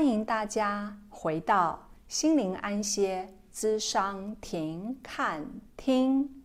[0.00, 1.78] 欢迎大家回到
[2.08, 5.46] 心灵安歇之商停看
[5.76, 6.42] 听。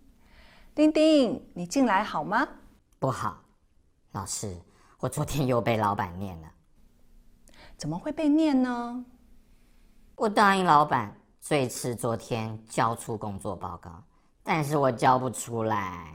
[0.74, 2.46] 丁丁，你进来好吗？
[3.00, 3.42] 不好，
[4.12, 4.62] 老师，
[5.00, 6.52] 我昨天又被老板念了。
[7.78, 9.06] 怎么会被念呢？
[10.18, 14.04] 我答应老板最迟昨天交出工作报告，
[14.44, 16.14] 但是我交不出来。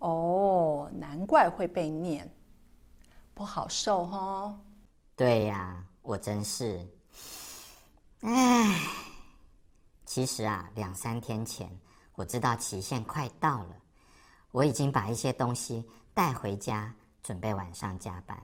[0.00, 2.28] 哦，难怪会被念，
[3.32, 4.58] 不好受哦。
[5.14, 6.86] 对呀，我真是。
[8.20, 8.80] 唉，
[10.04, 11.68] 其实啊，两三天前
[12.14, 13.76] 我知道期限快到了，
[14.52, 18.40] 我已经把一些东西带回家，准备晚上加班。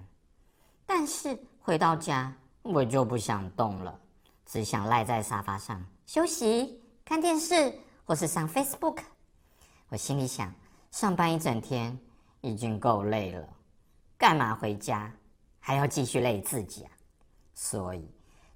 [0.84, 3.96] 但是回到家，我就不想动了。
[4.44, 7.72] 只想赖在沙发上休息、看电视，
[8.04, 8.98] 或是上 Facebook。
[9.88, 10.52] 我心里想，
[10.90, 11.96] 上班一整天
[12.40, 13.48] 已经够累了，
[14.18, 15.10] 干嘛回家
[15.60, 16.90] 还要继续累自己啊？
[17.62, 18.04] 所以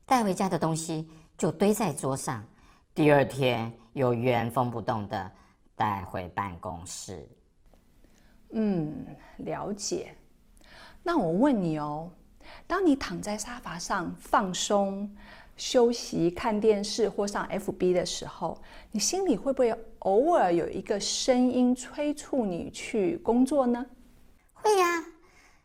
[0.04, 2.44] 带回家的东西就堆在桌上，
[2.92, 5.30] 第二天又原封不动的
[5.76, 7.24] 带回办公室。
[8.50, 9.06] 嗯，
[9.38, 10.12] 了解。
[11.04, 12.10] 那我问你哦，
[12.66, 15.08] 当你躺在沙发上放松，
[15.56, 23.86] 休息、看电视或上 FB 的时候，你心里会不会偶尔有一个声音催促你去工作呢？
[24.52, 25.04] 会呀，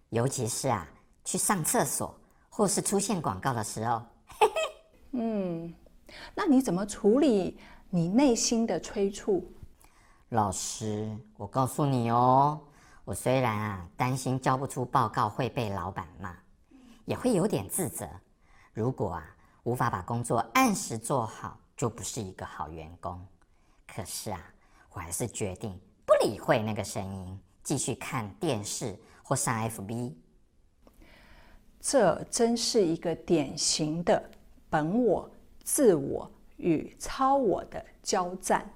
[0.10, 0.88] 尤其是啊，
[1.26, 2.16] 去上厕所
[2.52, 4.04] 或是出现广告的时候。
[4.28, 4.54] 嘿嘿。
[5.14, 5.74] 嗯，
[6.36, 7.58] 那你怎么处理
[7.90, 9.52] 你内心的催促？
[10.30, 12.62] 老师，我告诉你哦，
[13.04, 16.38] 我虽然啊担心交不出报告会被老板骂，
[17.06, 18.08] 也会有点自责。
[18.74, 19.36] 如果啊。
[19.64, 23.24] 无法把工作按时做好，就不是一个好员工。
[23.86, 24.42] 可是啊，
[24.92, 30.16] 我还是决定不理会那个声音，继续看电视或上 FB。
[31.82, 34.24] 这真是一个典型的
[34.70, 35.30] 本我、
[35.64, 38.72] 自我与超我的交战。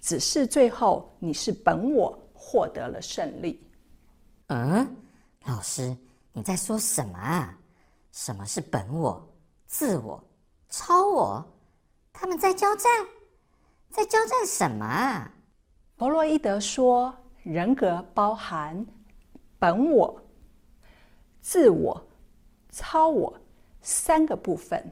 [0.00, 3.60] 只是最后你是本我获得了胜利。
[4.46, 4.96] 嗯，
[5.46, 5.96] 老师，
[6.32, 7.58] 你在说什么啊？
[8.12, 9.28] 什么是本我？
[9.66, 10.22] 自我、
[10.68, 11.44] 超我，
[12.12, 12.90] 他们在交战，
[13.90, 15.32] 在交战什么啊？
[15.96, 18.86] 弗洛伊德说，人格包含
[19.58, 20.22] 本我、
[21.40, 22.05] 自我、
[22.76, 23.32] 超我
[23.80, 24.84] 三个部分。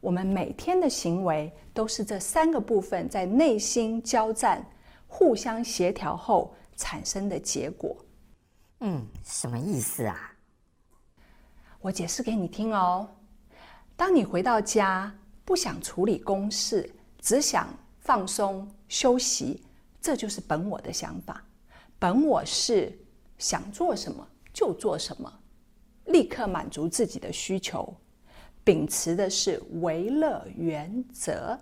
[0.00, 4.64] 我们每天的行为都是这三个部分在内心交战、
[5.06, 7.94] 互相协调后产生的结果。
[8.80, 10.32] 嗯，什么意思啊？
[11.80, 13.06] 我解释给你听哦。
[13.94, 15.14] 当你回到家，
[15.44, 16.90] 不想处理公事，
[17.20, 17.68] 只想
[17.98, 19.62] 放松休息，
[20.00, 21.44] 这就是本我的想法。
[21.98, 22.98] 本我是
[23.36, 25.37] 想做什么就做什么，
[26.08, 27.94] 立刻满足自己的需求，
[28.62, 31.58] 秉持的是为乐原则。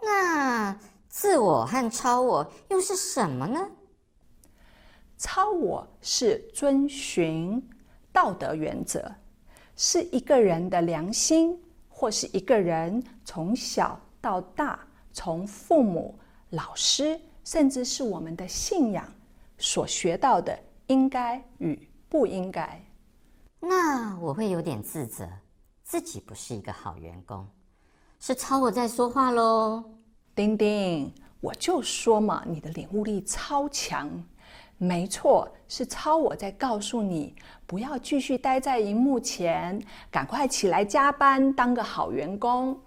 [0.00, 3.68] 那自我和超我又是什么呢？
[5.16, 7.62] 超我是遵循
[8.12, 9.12] 道德原则。
[9.76, 14.78] 是一个人的良心，或是一个人从小到大，
[15.12, 16.16] 从父母、
[16.50, 19.12] 老师，甚至是我们的信仰
[19.58, 22.83] 所学到的应该与不应该。
[23.66, 25.26] 那我会有点自责，
[25.82, 27.48] 自己不是一个好员工，
[28.20, 29.82] 是超我在说话喽。
[30.34, 34.24] 丁丁，我就说嘛，你的领悟力超强。
[34.76, 37.34] 没错，是超我在告诉你，
[37.66, 39.80] 不要继续待在荧幕前，
[40.10, 42.78] 赶快起来加班，当个好员工。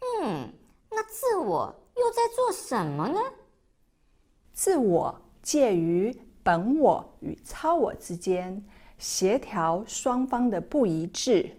[0.00, 0.48] 嗯，
[0.90, 3.18] 那自我又在做什么呢？
[4.52, 8.64] 自我介于本我与超我之间，
[9.02, 11.50] 协调双方的不一致，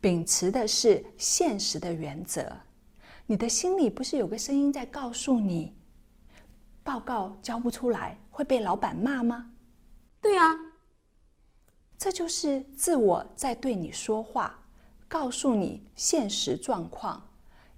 [0.00, 2.50] 秉持的是现实的原则。
[3.26, 5.74] 你的心里不是有个声音在告诉你，
[6.82, 9.50] 报告交不出来会被老板骂吗？
[10.22, 10.58] 对啊，
[11.98, 14.58] 这就是自我在对你说话，
[15.06, 17.22] 告诉你现实状况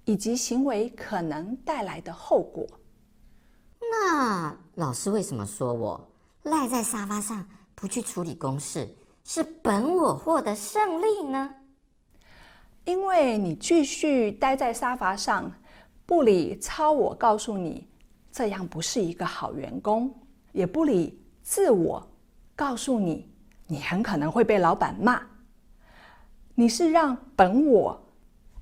[0.05, 2.65] 以及行为可能带来的后果。
[3.81, 6.09] 那老师为什么说我
[6.43, 7.45] 赖在沙发上
[7.79, 8.89] 不去处理公事，
[9.23, 11.53] 是本我获得胜利呢？
[12.85, 15.51] 因为你继续待在沙发上，
[16.03, 17.87] 不理超我告诉你。
[18.31, 20.11] 这样不是一个好员工，
[20.53, 22.07] 也不理自我，
[22.55, 23.31] 告诉你，
[23.67, 25.21] 你很可能会被老板骂。
[26.55, 27.99] 你是让本我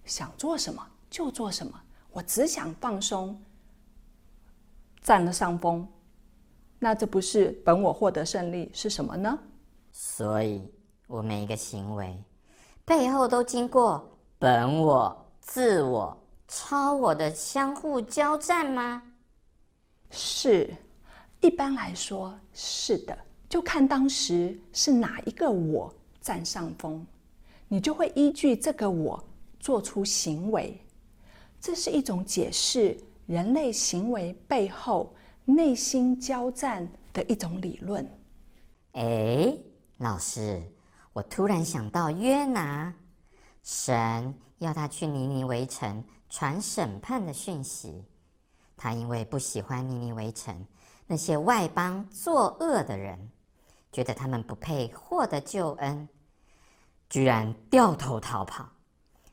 [0.04, 1.74] 想做什么就做什么，
[2.12, 3.42] 我只想放松，
[5.02, 5.88] 占了上风。
[6.80, 9.40] 那这不是本我获得胜利是什么呢？
[9.92, 10.62] 所以
[11.08, 12.16] 我每一个行为，
[12.84, 16.18] 背后都经过本我、自我、
[16.48, 19.02] 超我的相互交战吗？
[20.12, 20.70] 是，
[21.42, 23.18] 一般来说是的。
[23.48, 27.06] 就看当时是哪一个我占上风，
[27.68, 29.24] 你就会依据这个我
[29.60, 30.78] 做出行为。
[31.62, 32.98] 这是一种解释
[33.28, 35.14] 人类行为背后
[35.46, 38.06] 内心交战的一种理论。
[38.94, 39.56] 哎，
[39.98, 40.62] 老师，
[41.14, 42.94] 我突然想到约拿，
[43.64, 48.04] 神要他去尼尼微城传审判的讯息。
[48.76, 50.66] 他因为不喜欢尼尼微城
[51.08, 53.30] 那些外邦作恶的人，
[53.92, 56.10] 觉得他们不配获得救恩，
[57.10, 58.68] 居然掉头逃跑。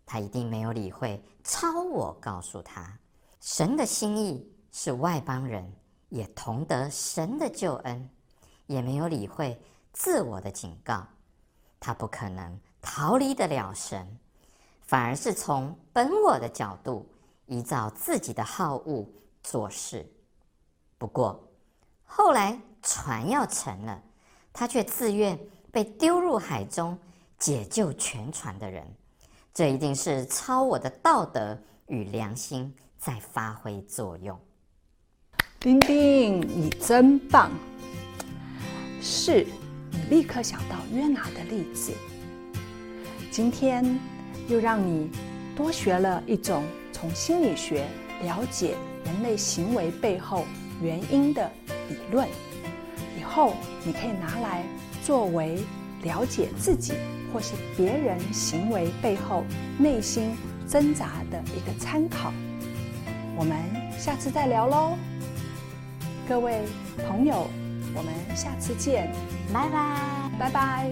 [0.05, 2.99] 他一定没有理会超我告诉他，
[3.41, 5.73] 神的心意是外邦人
[6.13, 8.11] 也同得神的救恩。
[8.67, 9.61] 也没有理会
[9.93, 11.07] 自我的警告，
[11.81, 14.07] 他不可能逃离得了神，
[14.81, 17.07] 反而是从本我的角度
[17.47, 19.07] 依照自己的好恶
[19.43, 20.11] 做事。
[20.97, 21.43] 不过
[22.05, 24.01] 后来船要沉了，
[24.53, 25.39] 他却自愿
[25.71, 26.99] 被丢入海中，
[27.39, 28.87] 解救全船的人。
[29.53, 34.39] 这一定是超我的道德与良心在发挥作用。
[35.63, 37.49] 丁丁，你真棒！
[39.01, 39.47] 是，
[39.93, 41.93] 你立刻想到约拿的例子。
[43.31, 43.97] 今天
[44.49, 45.09] 又让你
[45.55, 47.87] 多学了一种从心理学
[48.25, 48.75] 了解
[49.05, 50.45] 人类行为背后
[50.83, 51.49] 原因的
[51.89, 52.27] 理论，
[53.17, 53.55] 以后
[53.85, 54.65] 你可以拿来
[55.05, 55.61] 作为
[56.03, 56.95] 了解自己
[57.33, 59.45] 或是别人行为背后
[59.79, 60.33] 内心
[60.69, 62.33] 挣扎的一个参考。
[63.37, 63.57] 我们
[63.97, 64.99] 下次再聊喽，
[66.33, 66.63] 各位
[67.07, 67.47] 朋友。
[67.95, 69.13] 我们下次见，
[69.53, 70.91] 拜拜，拜拜。